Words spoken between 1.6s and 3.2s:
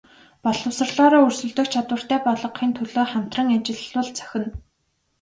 чадвартай болгохын төлөө